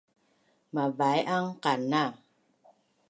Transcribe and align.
Mavai’ang 0.73 1.47
qana 1.63 2.03